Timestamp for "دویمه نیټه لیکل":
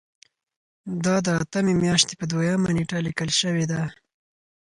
2.31-3.29